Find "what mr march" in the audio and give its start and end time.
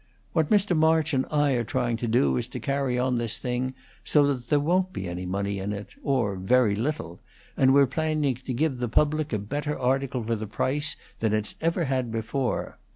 0.33-1.13